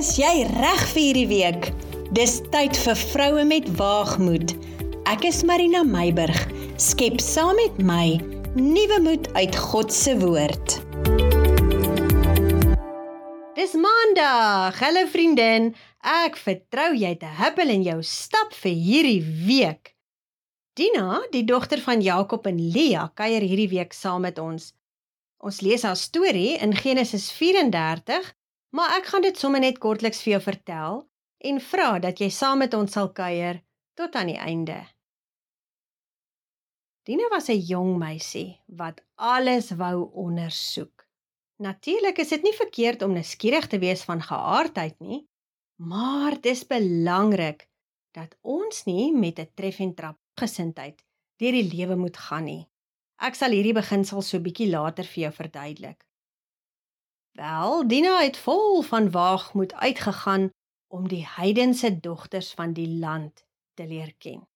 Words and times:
Is 0.00 0.14
jy 0.16 0.46
reg 0.48 0.82
vir 0.94 1.02
hierdie 1.02 1.28
week? 1.28 1.66
Dis 2.16 2.38
tyd 2.54 2.72
vir 2.86 2.96
vroue 2.96 3.42
met 3.44 3.66
waagmoed. 3.76 4.54
Ek 5.10 5.26
is 5.28 5.42
Marina 5.44 5.82
Meiburg. 5.84 6.38
Skep 6.80 7.18
saam 7.20 7.58
met 7.58 7.76
my 7.84 8.16
nuwe 8.56 8.96
moed 9.04 9.28
uit 9.36 9.58
God 9.60 9.92
se 9.92 10.14
woord. 10.22 10.78
Dis 13.60 13.76
Maandag. 13.76 14.80
Hallo 14.80 15.04
vriendin. 15.12 15.74
Ek 16.00 16.40
vertrou 16.46 16.94
jy 16.96 17.12
het 17.12 17.28
'n 17.28 17.36
huppel 17.42 17.68
in 17.68 17.84
jou 17.84 18.00
stap 18.00 18.56
vir 18.56 18.72
hierdie 18.72 19.24
week. 19.44 19.92
Dina, 20.80 21.20
die 21.30 21.44
dogter 21.44 21.80
van 21.84 22.00
Jakob 22.00 22.46
en 22.46 22.56
Lea, 22.56 23.12
kuier 23.14 23.44
hierdie 23.44 23.68
week 23.68 23.92
saam 23.92 24.22
met 24.22 24.38
ons. 24.38 24.72
Ons 25.44 25.60
lees 25.60 25.82
haar 25.82 25.96
storie 25.96 26.56
in 26.56 26.72
Genesis 26.72 27.28
34 27.32 28.39
Maar 28.70 28.96
ek 29.00 29.10
gaan 29.10 29.22
dit 29.26 29.38
sommer 29.38 29.60
net 29.60 29.78
kortliks 29.82 30.22
vir 30.22 30.36
jou 30.36 30.42
vertel 30.44 31.02
en 31.50 31.60
vra 31.60 31.98
dat 31.98 32.20
jy 32.22 32.30
saam 32.30 32.62
met 32.62 32.74
ons 32.74 32.92
sal 32.92 33.10
kuier 33.16 33.62
tot 33.98 34.14
aan 34.14 34.30
die 34.30 34.38
einde. 34.38 34.78
Dina 37.08 37.26
was 37.32 37.48
'n 37.48 37.64
jong 37.72 37.98
meisie 37.98 38.60
wat 38.66 39.00
alles 39.16 39.70
wou 39.70 40.10
ondersoek. 40.12 41.06
Natuurlik 41.58 42.18
is 42.18 42.28
dit 42.28 42.42
nie 42.42 42.54
verkeerd 42.54 43.02
om 43.02 43.12
nuuskierig 43.12 43.66
te 43.66 43.78
wees 43.78 44.02
van 44.04 44.22
geaardheid 44.22 45.00
nie, 45.00 45.26
maar 45.76 46.40
dis 46.40 46.66
belangrik 46.66 47.68
dat 48.12 48.36
ons 48.42 48.84
nie 48.84 49.12
met 49.12 49.38
'n 49.38 49.50
tref 49.54 49.80
en 49.80 49.94
trap 49.94 50.18
gesindheid 50.36 51.02
deur 51.36 51.52
die 51.52 51.68
lewe 51.76 51.96
moet 51.96 52.16
gaan 52.16 52.44
nie. 52.44 52.68
Ek 53.18 53.34
sal 53.34 53.50
hierdie 53.50 53.76
beginsel 53.76 54.22
so 54.22 54.38
bietjie 54.38 54.70
later 54.70 55.04
vir 55.04 55.22
jou 55.22 55.32
verduidelik. 55.32 56.04
Wel, 57.40 57.88
Dina 57.88 58.18
het 58.20 58.36
vol 58.36 58.82
van 58.82 59.10
waagmoed 59.10 59.72
uitgegaan 59.74 60.50
om 60.88 61.08
die 61.08 61.26
heidense 61.26 62.00
dogters 62.00 62.52
van 62.52 62.72
die 62.72 62.88
land 62.88 63.46
te 63.74 63.86
leer 63.86 64.14
ken. 64.18 64.48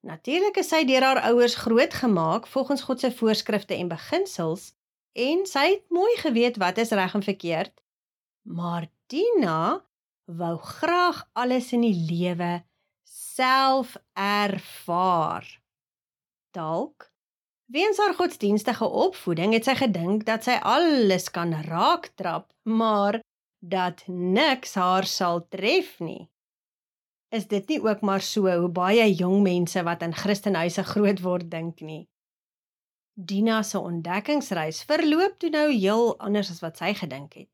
Natuurlik 0.00 0.56
is 0.56 0.70
sy 0.72 0.86
deur 0.88 1.04
haar 1.04 1.20
ouers 1.28 1.54
grootgemaak 1.60 2.46
volgens 2.46 2.82
God 2.86 3.00
se 3.00 3.10
voorskrifte 3.12 3.76
en 3.76 3.90
beginsels 3.92 4.70
en 5.12 5.44
sy 5.50 5.66
het 5.74 5.84
mooi 5.92 6.14
geweet 6.22 6.56
wat 6.56 6.80
is 6.80 6.94
reg 6.96 7.14
en 7.14 7.26
verkeerd. 7.28 7.76
Maar 8.48 8.88
Dina 9.12 9.84
wou 10.24 10.56
graag 10.56 11.26
alles 11.32 11.72
in 11.76 11.84
die 11.84 12.06
lewe 12.08 12.64
self 13.04 13.96
ervaar. 14.16 15.44
Dalk 16.56 17.07
Weens 17.68 17.98
haar 18.00 18.14
godsdienstige 18.14 18.86
opvoeding 18.88 19.52
het 19.52 19.66
sy 19.68 19.74
gedink 19.76 20.22
dat 20.24 20.46
sy 20.46 20.54
alles 20.64 21.26
kan 21.28 21.50
raaktrap, 21.66 22.46
maar 22.64 23.20
dat 23.60 24.06
niks 24.08 24.72
haar 24.80 25.04
sal 25.04 25.42
tref 25.52 25.98
nie. 26.00 26.30
Is 27.28 27.44
dit 27.50 27.68
nie 27.68 27.80
ook 27.84 28.00
maar 28.00 28.24
so 28.24 28.48
hoe 28.48 28.70
baie 28.72 29.04
jong 29.12 29.42
mense 29.44 29.82
wat 29.84 30.00
in 30.06 30.16
Christenhuise 30.16 30.86
groot 30.94 31.20
word 31.20 31.50
dink 31.52 31.84
nie? 31.84 32.06
Dina 33.12 33.60
se 33.62 33.76
ontdekkingsreis 33.76 34.80
verloop 34.88 35.36
toe 35.36 35.52
nou 35.52 35.68
heel 35.68 36.14
anders 36.24 36.48
as 36.54 36.64
wat 36.64 36.80
sy 36.80 36.94
gedink 36.96 37.36
het. 37.36 37.52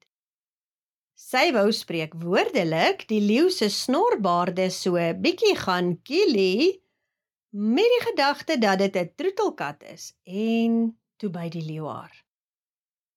Sy 1.19 1.51
wou 1.59 1.73
spreek 1.75 2.15
woordelik 2.23 3.03
die 3.11 3.23
leeu 3.25 3.51
se 3.51 3.67
snorbaarde 3.67 4.71
so 4.71 4.95
bietjie 4.95 5.57
gaan 5.59 5.97
kielie 6.07 6.84
met 7.57 7.87
die 7.87 8.03
gedagte 8.03 8.59
dat 8.59 8.79
dit 8.79 8.97
'n 8.97 9.13
troetelkat 9.15 9.83
is 9.83 10.17
en 10.23 10.99
toe 11.17 11.31
by 11.31 11.49
die 11.49 11.63
leeuaar. 11.63 12.25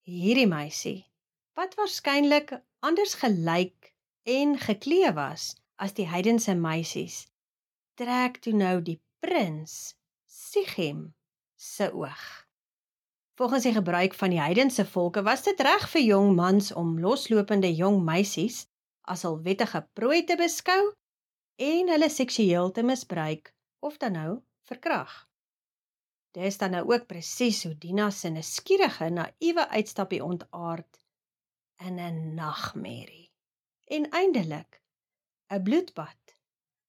Hierdie 0.01 0.47
meisie, 0.47 1.09
wat 1.53 1.73
waarskynlik 1.75 2.61
anders 2.79 3.13
gelyk 3.13 3.93
en 4.23 4.57
geklee 4.57 5.13
was 5.13 5.55
as 5.75 5.93
die 5.93 6.07
heidense 6.07 6.55
meisies, 6.55 7.27
trek 7.93 8.37
toe 8.37 8.53
nou 8.53 8.81
die 8.81 9.01
prins 9.19 9.97
Sichem 10.25 11.15
se 11.55 11.93
oog. 11.93 12.47
Volgens 13.33 13.63
die 13.63 13.73
gebruik 13.73 14.13
van 14.13 14.29
die 14.29 14.41
heidense 14.41 14.85
volke 14.85 15.23
was 15.23 15.43
dit 15.43 15.59
reg 15.59 15.89
vir 15.89 16.01
jong 16.01 16.35
mans 16.35 16.71
om 16.73 16.99
loslopende 16.99 17.75
jong 17.75 18.03
meisies 18.03 18.67
as 19.01 19.21
hul 19.21 19.41
wettige 19.41 19.87
prooi 19.93 20.23
te 20.23 20.35
beskou 20.35 20.93
en 21.55 21.89
hulle 21.89 22.09
seksueel 22.09 22.71
te 22.71 22.83
misbruik 22.83 23.56
of 23.79 23.97
dan 23.97 24.11
nou 24.11 24.41
verkrag. 24.61 25.29
Dis 26.31 26.57
dan 26.57 26.71
nou 26.71 26.93
ook 26.93 27.07
presies 27.07 27.63
hoe 27.63 27.77
Dina 27.77 28.09
se 28.09 28.29
nuuskierige 28.29 29.09
naïewe 29.09 29.67
uitstappie 29.69 30.23
ontaard 30.23 30.99
in 31.77 31.99
'n 31.99 32.33
nagmerrie. 32.33 33.31
En 33.85 34.09
eindelik 34.09 34.81
'n 35.49 35.63
bloedbad 35.63 36.35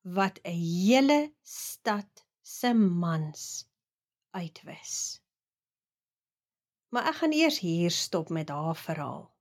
wat 0.00 0.40
'n 0.42 0.50
hele 0.50 1.32
stad 1.42 2.26
se 2.42 2.74
mans 2.74 3.68
uitwis. 4.30 5.22
Maar 6.88 7.06
ek 7.06 7.14
gaan 7.14 7.32
eers 7.32 7.58
hier 7.58 7.90
stop 7.90 8.28
met 8.28 8.48
haar 8.48 8.76
verhaal. 8.76 9.34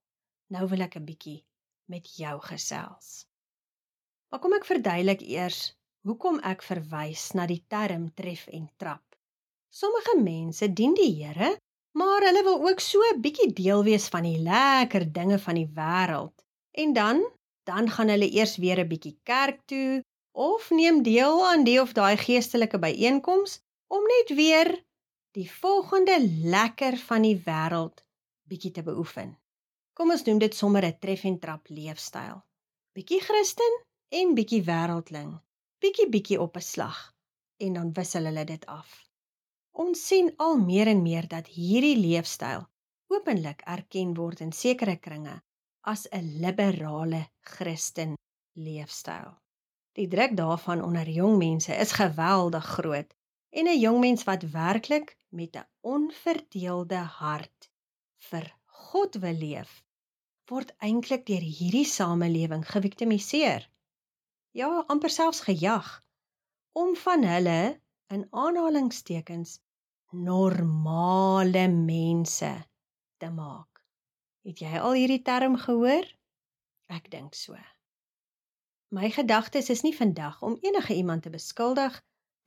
Nou 0.48 0.68
wil 0.68 0.80
ek 0.80 0.96
'n 0.96 1.06
bietjie 1.06 1.46
met 1.86 2.16
jou 2.16 2.42
gesels. 2.42 3.28
Maar 4.30 4.40
kom 4.40 4.54
ek 4.54 4.66
verduidelik 4.66 5.22
eers 5.22 5.77
hoekom 6.08 6.40
ek 6.48 6.62
verwys 6.64 7.34
na 7.36 7.46
die 7.50 7.64
term 7.68 8.08
tref 8.16 8.46
en 8.56 8.68
trap. 8.80 9.04
Sommige 9.68 10.16
mense 10.22 10.70
dien 10.72 10.94
die 10.96 11.12
Here, 11.20 11.58
maar 12.00 12.24
hulle 12.24 12.44
wil 12.48 12.62
ook 12.70 12.80
so 12.80 13.00
'n 13.12 13.22
bietjie 13.22 13.52
deel 13.54 13.84
wees 13.84 14.08
van 14.08 14.24
die 14.24 14.40
lekker 14.40 15.04
dinge 15.12 15.40
van 15.40 15.56
die 15.56 15.70
wêreld. 15.80 16.36
En 16.72 16.94
dan, 16.94 17.26
dan 17.64 17.90
gaan 17.90 18.10
hulle 18.10 18.30
eers 18.32 18.56
weer 18.58 18.80
'n 18.80 18.88
bietjie 18.88 19.18
kerk 19.24 19.60
toe 19.66 20.04
of 20.32 20.70
neem 20.70 21.04
deel 21.04 21.48
aan 21.48 21.64
die 21.64 21.82
of 21.82 21.92
daai 21.94 22.18
geestelike 22.18 22.80
byeenkoms 22.80 23.60
om 23.88 24.04
net 24.04 24.36
weer 24.38 24.70
die 25.32 25.52
volgende 25.52 26.18
lekker 26.44 26.98
van 26.98 27.22
die 27.22 27.42
wêreld 27.46 28.06
bietjie 28.48 28.72
te 28.72 28.84
beoefen. 28.84 29.38
Kom 29.94 30.12
ons 30.12 30.24
noem 30.24 30.40
dit 30.40 30.56
sommer 30.56 30.86
'n 30.86 31.00
tref 31.00 31.24
en 31.24 31.40
trap 31.40 31.68
leefstyl. 31.70 32.44
Bietjie 32.94 33.22
Christen 33.22 33.74
en 34.10 34.36
bietjie 34.36 34.64
wêreldling 34.64 35.47
bietjie 35.84 36.10
bietjie 36.10 36.40
op 36.42 36.58
'n 36.58 36.68
slag 36.74 37.00
en 37.66 37.74
dan 37.74 37.94
wissel 37.94 38.26
hulle 38.30 38.46
dit 38.46 38.66
af. 38.66 38.90
Ons 39.72 40.08
sien 40.08 40.32
al 40.38 40.58
meer 40.58 40.88
en 40.88 41.02
meer 41.02 41.28
dat 41.28 41.48
hierdie 41.48 41.98
leefstyl 41.98 42.66
openlik 43.14 43.62
erken 43.76 44.14
word 44.14 44.40
in 44.46 44.52
sekere 44.52 44.96
kringe 45.08 45.36
as 45.82 46.08
'n 46.12 46.32
liberale 46.44 47.22
Christen 47.42 48.16
leefstyl. 48.54 49.30
Die 49.94 50.08
druk 50.08 50.36
daarvan 50.38 50.84
onder 50.84 51.10
jong 51.10 51.38
mense 51.38 51.74
is 51.86 51.92
geweldig 51.92 52.66
groot 52.66 53.14
en 53.50 53.68
'n 53.68 53.80
jong 53.80 54.00
mens 54.00 54.24
wat 54.24 54.50
werklik 54.58 55.18
met 55.30 55.56
'n 55.56 55.70
onverdeelde 55.82 57.02
hart 57.22 57.70
vir 58.30 58.54
God 58.66 59.16
wil 59.16 59.38
leef, 59.46 59.84
word 60.50 60.74
eintlik 60.78 61.26
deur 61.26 61.46
hierdie 61.60 61.86
samelewing 61.86 62.66
geviktimiseer 62.66 63.70
ja, 64.58 64.84
amper 64.90 65.14
selfs 65.14 65.44
gejag 65.46 65.88
om 66.78 66.96
van 66.96 67.24
hulle 67.24 67.62
in 68.14 68.26
aanhalingstekens 68.32 69.60
normale 70.10 71.68
mense 71.70 72.52
te 73.22 73.30
maak. 73.30 73.84
Het 74.48 74.64
jy 74.64 74.80
al 74.80 74.96
hierdie 74.98 75.22
term 75.22 75.58
gehoor? 75.62 76.08
Ek 76.90 77.10
dink 77.12 77.36
so. 77.36 77.58
My 78.96 79.12
gedagtes 79.12 79.70
is 79.74 79.84
nie 79.84 79.94
vandag 79.96 80.40
om 80.42 80.56
enige 80.64 80.96
iemand 80.96 81.28
te 81.28 81.34
beskuldig, 81.34 81.98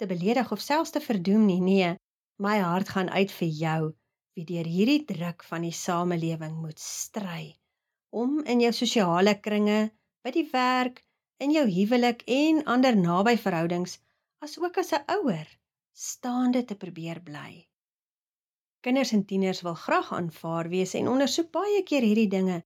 te 0.00 0.08
beledig 0.08 0.50
of 0.50 0.64
selfs 0.64 0.94
te 0.96 1.02
verdoem 1.04 1.44
nie. 1.46 1.60
Nee, 1.60 1.90
my 2.40 2.56
hart 2.64 2.94
gaan 2.96 3.10
uit 3.12 3.30
vir 3.36 3.52
jou 3.60 3.80
wie 4.38 4.46
deur 4.48 4.66
hierdie 4.66 5.04
druk 5.04 5.44
van 5.44 5.66
die 5.66 5.74
samelewing 5.74 6.56
moet 6.62 6.80
stry 6.80 7.52
om 8.10 8.40
in 8.50 8.62
jou 8.64 8.72
sosiale 8.74 9.36
kringe, 9.38 9.92
by 10.24 10.32
die 10.34 10.48
werk, 10.50 11.04
in 11.44 11.54
jou 11.56 11.66
huwelik 11.68 12.22
en 12.36 12.64
ander 12.74 12.96
naby 12.96 13.36
verhoudings 13.44 13.98
asook 14.44 14.78
as 14.82 14.92
'n 14.96 15.04
ouer 15.16 15.48
staande 15.92 16.64
te 16.64 16.76
probeer 16.82 17.20
bly. 17.28 17.52
Kinders 18.80 19.12
en 19.12 19.24
tieners 19.24 19.60
wil 19.66 19.74
graag 19.74 20.12
aanvaar 20.18 20.68
wees 20.74 20.94
en 20.94 21.08
ondersoek 21.14 21.50
baie 21.52 21.82
keer 21.88 22.04
hierdie 22.08 22.32
dinge 22.36 22.58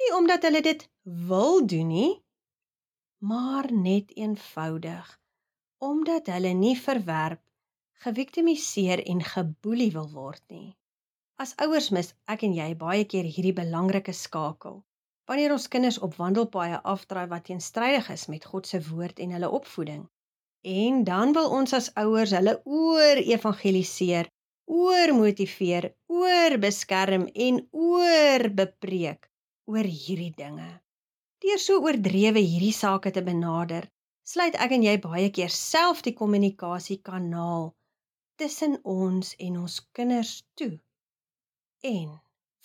nie 0.00 0.10
omdat 0.18 0.42
hulle 0.48 0.62
dit 0.62 0.88
wil 1.30 1.66
doen 1.72 1.88
nie 1.92 2.12
maar 3.30 3.68
net 3.72 4.12
eenvoudig 4.24 5.12
omdat 5.90 6.26
hulle 6.32 6.52
nie 6.64 6.76
verwerp 6.80 7.42
geviktimiseer 8.06 9.02
en 9.12 9.22
geboelie 9.24 9.92
wil 9.92 10.10
word 10.12 10.42
nie. 10.48 10.76
As 11.36 11.54
ouers 11.64 11.88
mis 11.96 12.12
ek 12.32 12.44
en 12.48 12.54
jy 12.56 12.68
baie 12.80 13.04
keer 13.04 13.24
hierdie 13.24 13.56
belangrike 13.56 14.12
skakel 14.12 14.82
wanneer 15.26 15.52
ons 15.52 15.68
kinders 15.68 15.98
op 15.98 16.14
wandelpaaie 16.20 16.78
afdraai 16.94 17.26
wat 17.30 17.44
teenstrydig 17.48 18.08
is 18.14 18.26
met 18.32 18.44
God 18.44 18.66
se 18.66 18.80
woord 18.88 19.18
en 19.22 19.34
hulle 19.36 19.50
opvoeding. 19.50 20.06
En 20.62 21.04
dan 21.04 21.32
wil 21.34 21.50
ons 21.58 21.74
as 21.78 21.92
ouers 21.94 22.32
hulle 22.34 22.56
oor 22.64 23.20
evangeliseer, 23.22 24.30
oor 24.66 25.12
motiveer, 25.14 25.92
oor 26.06 26.58
beskerm 26.62 27.28
en 27.34 27.60
oor 27.70 28.48
bepreek 28.60 29.30
oor 29.66 29.86
hierdie 29.86 30.32
dinge. 30.34 30.70
Deur 31.42 31.60
so 31.62 31.82
oordrewe 31.82 32.42
hierdie 32.42 32.74
sake 32.74 33.12
te 33.14 33.22
benader, 33.22 33.86
sluit 34.26 34.58
ek 34.62 34.74
en 34.78 34.86
jy 34.86 34.96
baie 35.02 35.30
keer 35.34 35.52
self 35.54 36.02
die 36.06 36.14
kommunikasiekanaal 36.18 37.70
tussen 38.40 38.78
ons 38.82 39.32
en 39.46 39.62
ons 39.62 39.78
kinders 39.96 40.34
toe 40.60 40.74
en 41.86 42.10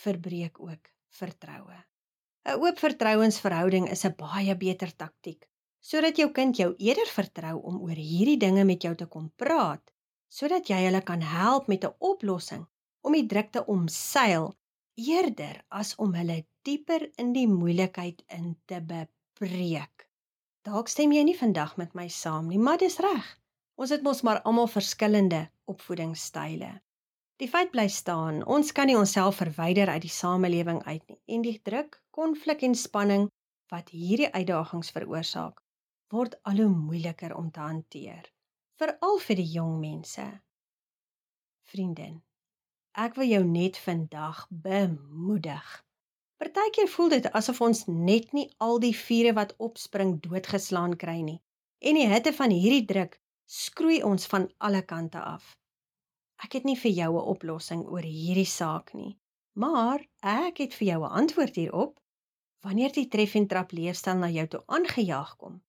verbreek 0.02 0.60
ook 0.60 0.92
vertroue. 1.22 1.91
'n 2.46 2.60
Oop 2.60 2.78
vertrouensverhouding 2.80 3.90
is 3.90 4.06
'n 4.06 4.16
baie 4.18 4.56
beter 4.58 4.96
taktiek 4.96 5.52
sodat 5.82 6.20
jou 6.22 6.30
kind 6.32 6.58
jou 6.58 6.70
eerder 6.78 7.10
vertrou 7.10 7.58
om 7.66 7.82
oor 7.82 7.98
hierdie 7.98 8.38
dinge 8.38 8.64
met 8.70 8.84
jou 8.86 8.94
te 8.96 9.08
kom 9.10 9.32
praat, 9.36 9.82
sodat 10.30 10.70
jy 10.70 10.78
hulle 10.86 11.02
kan 11.02 11.22
help 11.26 11.68
met 11.68 11.84
'n 11.86 11.96
oplossing 12.00 12.68
om 13.02 13.14
die 13.18 13.26
drukte 13.26 13.66
omseil 13.66 14.54
eerder 14.96 15.64
as 15.70 15.96
om 15.96 16.14
hulle 16.14 16.46
dieper 16.64 17.10
in 17.18 17.34
die 17.34 17.48
moeilikheid 17.48 18.22
in 18.28 18.56
te 18.66 18.82
bepreek. 18.82 20.08
Dalk 20.62 20.88
stem 20.88 21.12
jy 21.12 21.24
nie 21.24 21.38
vandag 21.38 21.78
met 21.78 21.94
my 21.94 22.08
saam 22.08 22.48
nie, 22.48 22.60
maar 22.60 22.78
dis 22.78 23.00
reg. 23.00 23.38
Ons 23.76 23.90
het 23.90 24.04
mos 24.04 24.22
maar 24.22 24.42
almal 24.42 24.68
verskillende 24.68 25.50
opvoedingsstyle. 25.66 26.82
Die 27.42 27.50
feit 27.50 27.72
bly 27.74 27.88
staan, 27.90 28.44
ons 28.46 28.70
kan 28.78 28.86
nie 28.86 28.94
onsself 28.94 29.40
verwyder 29.42 29.90
uit 29.90 30.04
die 30.04 30.14
samelewing 30.14 30.84
uit 30.86 31.02
nie 31.10 31.18
en 31.34 31.42
die 31.42 31.56
druk, 31.66 31.96
konflik 32.14 32.60
en 32.68 32.76
spanning 32.78 33.24
wat 33.74 33.88
hierdie 33.90 34.28
uitdagings 34.30 34.92
veroorsaak, 34.94 35.56
word 36.14 36.36
al 36.46 36.60
hoe 36.62 36.68
moeiliker 36.70 37.34
om 37.34 37.48
te 37.50 37.64
hanteer, 37.64 38.28
veral 38.78 39.18
vir 39.26 39.40
die 39.40 39.48
jong 39.56 39.80
mense. 39.82 40.26
Vriendin, 41.72 42.20
ek 43.06 43.18
wil 43.18 43.32
jou 43.32 43.42
net 43.48 43.80
vandag 43.88 44.44
bemoedig. 44.68 45.72
Partykeer 46.38 46.92
voel 46.94 47.10
dit 47.16 47.30
asof 47.42 47.64
ons 47.66 47.82
net 47.88 48.36
nie 48.38 48.46
al 48.68 48.78
die 48.86 48.94
vure 49.00 49.34
wat 49.40 49.56
opspring 49.58 50.20
doodgeslaan 50.28 50.94
kry 50.94 51.18
nie. 51.26 51.40
En 51.82 51.98
die 51.98 52.06
hitte 52.06 52.36
van 52.38 52.54
hierdie 52.54 52.86
druk 52.86 53.18
skroei 53.50 54.04
ons 54.06 54.30
van 54.30 54.46
alle 54.62 54.86
kante 54.86 55.18
af. 55.18 55.56
Ek 56.44 56.54
het 56.58 56.64
nie 56.64 56.78
vir 56.84 56.92
jou 56.92 57.12
'n 57.16 57.30
oplossing 57.36 57.84
oor 57.88 58.04
hierdie 58.04 58.52
saak 58.60 58.94
nie, 58.94 59.18
maar 59.54 60.06
ek 60.22 60.58
het 60.58 60.74
vir 60.74 60.88
jou 60.88 61.02
'n 61.04 61.18
antwoord 61.22 61.56
hierop. 61.56 62.00
Wanneer 62.62 62.92
die 62.94 63.08
tref 63.08 63.36
en 63.36 63.48
trap 63.48 63.72
leefstyl 63.72 64.18
na 64.18 64.30
jou 64.30 64.48
toe 64.48 64.64
aangejaag 64.68 65.38
kom, 65.38 65.62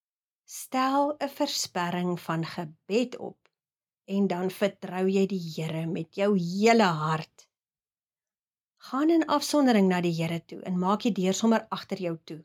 Stel 0.44 1.14
'n 1.18 1.28
versperring 1.28 2.20
van 2.20 2.44
gebed 2.44 3.16
op 3.16 3.48
en 4.04 4.26
dan 4.26 4.50
vertrou 4.50 5.06
jy 5.08 5.26
die 5.26 5.40
Here 5.54 5.86
met 5.86 6.14
jou 6.14 6.38
hele 6.38 6.88
hart. 7.04 7.46
Gaan 8.76 9.10
in 9.10 9.26
afsondering 9.26 9.88
na 9.88 10.00
die 10.00 10.12
Here 10.12 10.40
toe 10.44 10.60
en 10.68 10.78
maak 10.78 11.06
die 11.06 11.14
deur 11.20 11.34
sommer 11.34 11.66
agter 11.70 12.02
jou 12.04 12.18
toe. 12.24 12.44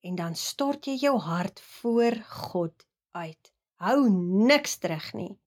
En 0.00 0.14
dan 0.14 0.34
stort 0.34 0.86
jy 0.86 0.96
jou 1.04 1.18
hart 1.18 1.60
voor 1.60 2.18
God 2.50 2.86
uit. 3.10 3.52
Hou 3.74 4.08
niks 4.50 4.78
terug 4.78 5.12
nie. 5.14 5.38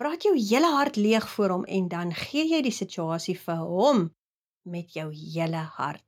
Praat 0.00 0.24
jou 0.26 0.34
hele 0.34 0.70
hart 0.74 0.96
leeg 0.96 1.28
voor 1.34 1.50
hom 1.54 1.64
en 1.64 1.88
dan 1.88 2.10
gee 2.14 2.48
jy 2.50 2.60
die 2.66 2.74
situasie 2.74 3.36
vir 3.38 3.62
hom 3.62 4.08
met 4.66 4.96
jou 4.96 5.06
hele 5.14 5.62
hart. 5.76 6.06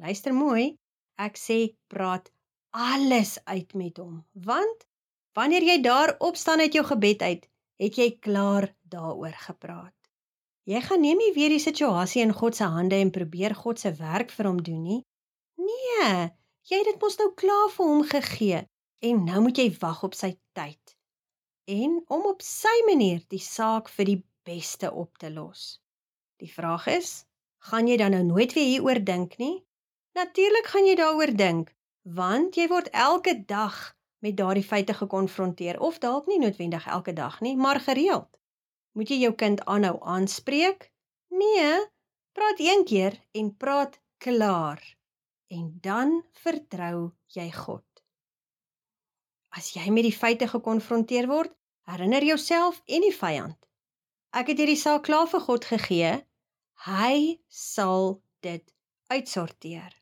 Luister 0.00 0.32
mooi. 0.32 0.76
Ek 1.16 1.36
sê 1.40 1.58
praat 1.92 2.30
alles 2.76 3.36
uit 3.44 3.74
met 3.74 4.00
hom. 4.00 4.24
Want 4.32 4.86
wanneer 5.36 5.64
jy 5.64 5.76
daar 5.84 6.14
opstaan 6.24 6.60
uit 6.60 6.72
jou 6.76 6.84
gebed 6.84 7.22
uit, 7.22 7.46
het 7.80 7.96
jy 8.00 8.08
klaar 8.20 8.68
daaroor 8.88 9.36
gepraat. 9.44 9.94
Jy 10.66 10.80
gaan 10.82 11.00
nie 11.04 11.14
meer 11.16 11.34
weer 11.36 11.52
die 11.52 11.62
situasie 11.62 12.24
in 12.24 12.34
God 12.34 12.56
se 12.56 12.64
hande 12.64 12.96
en 12.98 13.12
probeer 13.14 13.54
God 13.54 13.80
se 13.80 13.92
werk 14.00 14.32
vir 14.34 14.48
hom 14.50 14.62
doen 14.62 14.82
nie. 14.82 15.00
Nee, 15.60 16.30
jy 16.66 16.80
het 16.80 16.90
dit 16.90 17.00
mos 17.00 17.20
nou 17.20 17.30
klaar 17.38 17.68
vir 17.76 17.92
hom 17.92 18.04
gegee 18.08 18.64
en 19.06 19.24
nou 19.28 19.44
moet 19.44 19.60
jy 19.60 19.68
wag 19.80 20.02
op 20.08 20.16
sy 20.16 20.32
tyd. 20.56 20.95
En 21.66 22.04
om 22.06 22.26
op 22.26 22.42
sy 22.46 22.74
manier 22.86 23.24
die 23.28 23.42
saak 23.42 23.88
vir 23.90 24.06
die 24.06 24.20
beste 24.46 24.92
op 24.92 25.18
te 25.18 25.30
los. 25.34 25.80
Die 26.38 26.50
vraag 26.52 26.86
is, 26.86 27.24
gaan 27.66 27.88
jy 27.90 27.96
dan 27.98 28.14
nou 28.14 28.22
nooit 28.22 28.52
weer 28.54 28.68
hieroor 28.70 29.00
dink 29.02 29.34
nie? 29.42 29.64
Natuurlik 30.14 30.70
gaan 30.70 30.86
jy 30.86 30.94
daaroor 31.00 31.32
dink, 31.34 31.72
want 32.06 32.54
jy 32.54 32.68
word 32.70 32.92
elke 32.94 33.34
dag 33.50 33.80
met 34.22 34.36
daardie 34.38 34.64
feite 34.64 34.94
gekonfronteer 34.94 35.80
of 35.82 35.98
dalk 35.98 36.30
nie 36.30 36.38
noodwendig 36.38 36.86
elke 36.86 37.12
dag 37.12 37.40
nie, 37.40 37.56
maar 37.56 37.82
gereeld. 37.82 38.30
Moet 38.94 39.10
jy 39.10 39.18
jou 39.26 39.34
kind 39.34 39.64
aanhou 39.66 39.98
aanspreek? 40.00 40.92
Nee, 41.34 41.74
praat 42.32 42.62
een 42.62 42.86
keer 42.86 43.18
en 43.32 43.50
praat 43.56 43.98
klaar. 44.22 44.80
En 45.50 45.78
dan 45.82 46.22
vertrou 46.32 47.10
jy 47.34 47.50
God. 47.52 47.85
As 49.56 49.72
jy 49.72 49.88
met 49.90 50.04
die 50.04 50.14
feite 50.14 50.48
gekonfronteer 50.48 51.28
word, 51.30 51.52
herinner 51.88 52.24
jouself 52.24 52.82
en 52.86 53.04
die 53.06 53.14
vyand. 53.14 53.56
Ek 54.36 54.50
het 54.52 54.58
hierdie 54.60 54.76
saak 54.76 55.06
klaar 55.08 55.28
vir 55.30 55.40
God 55.46 55.64
gegee. 55.64 56.10
Hy 56.84 57.18
sal 57.48 58.18
dit 58.44 58.64
uitsorteer. 59.08 59.94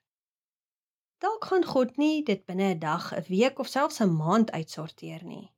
Dalk 1.23 1.47
gaan 1.47 1.65
God 1.65 1.95
nie 2.03 2.25
dit 2.27 2.43
binne 2.47 2.75
'n 2.75 2.81
dag, 2.81 3.13
'n 3.13 3.25
week 3.29 3.59
of 3.59 3.69
selfs 3.69 4.01
'n 4.01 4.17
maand 4.17 4.51
uitsorteer 4.51 5.23
nie. 5.25 5.53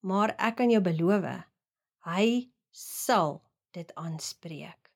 Maar 0.00 0.34
ek 0.38 0.56
kan 0.56 0.70
jou 0.70 0.82
beloof, 0.82 1.24
hy 2.04 2.50
sal 2.70 3.42
dit 3.70 3.94
aanspreek. 3.94 4.90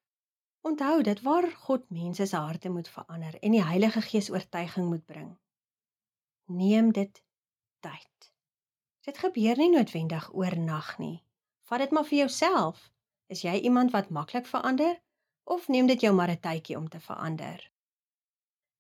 Onthou 0.63 1.03
dit 1.03 1.23
waar 1.23 1.51
God 1.51 1.91
mense 1.91 2.27
se 2.27 2.37
harte 2.37 2.69
moet 2.69 2.89
verander 2.89 3.39
en 3.41 3.51
die 3.51 3.65
Heilige 3.65 4.03
Gees 4.03 4.31
oortuiging 4.31 4.89
moet 4.89 5.07
bring. 5.07 5.39
Neem 6.47 6.93
dit 6.93 7.23
tyd. 7.81 8.30
Dit 9.05 9.19
gebeur 9.19 9.57
nie 9.57 9.71
noodwendig 9.71 10.31
oornag 10.33 10.99
nie. 10.99 11.23
Vat 11.69 11.79
dit 11.79 11.91
maar 11.91 12.05
vir 12.05 12.19
jouself. 12.19 12.91
Is 13.29 13.43
jy 13.43 13.61
iemand 13.61 13.93
wat 13.93 14.11
maklik 14.11 14.47
verander 14.47 15.01
of 15.45 15.69
neem 15.69 15.87
dit 15.87 16.01
jou 16.01 16.15
maar 16.15 16.31
'n 16.31 16.41
tydjie 16.41 16.77
om 16.77 16.89
te 16.89 17.01
verander? 17.01 17.71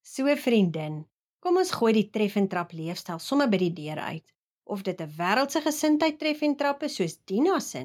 So 0.02 0.36
vriendin, 0.36 1.06
Kom 1.40 1.56
ons 1.56 1.70
gooi 1.72 1.94
die 1.96 2.08
tref 2.12 2.34
en 2.36 2.48
trap 2.52 2.72
leefstyl 2.76 3.20
sommer 3.24 3.48
by 3.48 3.58
die 3.62 3.72
deur 3.76 4.00
uit. 4.12 4.26
Of 4.74 4.82
dit 4.88 4.98
'n 5.00 5.12
wêreldse 5.20 5.60
gesindheid 5.64 6.18
tref 6.20 6.42
en 6.42 6.56
trap 6.56 6.82
is 6.88 6.96
soos 7.00 7.16
Dina 7.30 7.58
se 7.60 7.82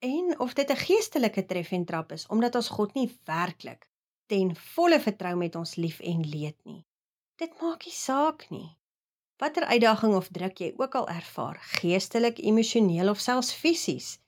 en 0.00 0.26
of 0.44 0.52
dit 0.54 0.70
'n 0.70 0.82
geestelike 0.86 1.46
tref 1.46 1.72
en 1.72 1.84
trap 1.84 2.12
is 2.12 2.26
omdat 2.26 2.54
ons 2.54 2.68
God 2.68 2.94
nie 2.94 3.08
werklik 3.24 3.88
ten 4.26 4.54
volle 4.74 5.00
vertrou 5.00 5.34
met 5.36 5.56
ons 5.56 5.74
lief 5.76 6.00
en 6.00 6.20
leed 6.34 6.58
nie. 6.64 6.84
Dit 7.36 7.60
maak 7.60 7.84
nie 7.84 7.94
saak 7.94 8.50
nie. 8.50 8.76
Watter 9.40 9.64
uitdaging 9.64 10.14
of 10.14 10.28
druk 10.28 10.58
jy 10.60 10.74
ook 10.76 10.94
al 10.98 11.06
ervaar, 11.08 11.56
geestelik, 11.80 12.42
emosioneel 12.44 13.08
of 13.08 13.22
selfs 13.24 13.54
fisies, 13.56 14.18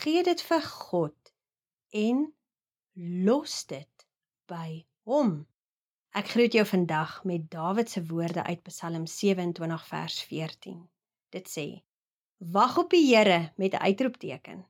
gee 0.00 0.24
dit 0.26 0.40
vir 0.42 0.64
God 0.66 1.30
en 1.94 2.24
los 3.28 3.60
dit 3.70 4.06
by 4.50 4.82
hom. 5.06 5.46
Ek 6.18 6.32
groet 6.34 6.56
jou 6.58 6.64
vandag 6.66 7.20
met 7.28 7.46
Dawid 7.52 7.92
se 7.92 8.02
woorde 8.10 8.42
uit 8.42 8.64
Psalm 8.66 9.06
27 9.06 9.86
vers 9.92 10.18
14. 10.26 10.82
Dit 11.30 11.46
sê: 11.54 11.66
Wag 12.38 12.80
op 12.82 12.90
die 12.90 13.04
Here 13.06 13.52
met 13.56 13.78
'n 13.78 13.84
uitroepteken. 13.86 14.66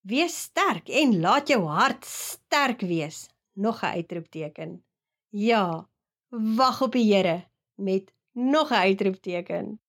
Wees 0.00 0.40
sterk 0.48 0.88
en 0.88 1.20
laat 1.20 1.48
jou 1.48 1.62
hart 1.66 2.04
sterk 2.04 2.80
wees. 2.80 3.28
Nog 3.52 3.82
'n 3.82 4.00
uitroepteken. 4.00 4.84
Ja, 5.28 5.88
wag 6.30 6.82
op 6.82 6.92
die 6.92 7.14
Here 7.14 7.44
met 7.74 8.15
nog 8.36 8.70
'n 8.70 8.74
uitroepteken. 8.74 9.80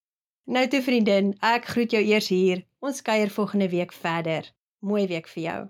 Nou 0.43 0.67
toe 0.67 0.81
vriendin, 0.81 1.35
ek 1.39 1.65
groet 1.65 1.91
jou 1.91 2.03
eers 2.03 2.27
hier. 2.27 2.65
Ons 2.79 3.01
kuier 3.01 3.29
volgende 3.29 3.69
week 3.69 3.91
verder. 3.91 4.53
Mooi 4.79 5.07
week 5.07 5.27
vir 5.27 5.43
jou. 5.43 5.69